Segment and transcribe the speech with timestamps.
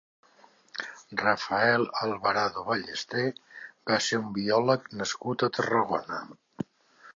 [1.23, 3.27] Rafael Alvarado Ballester
[3.93, 6.23] va ser un biòleg nascut a Tarragona.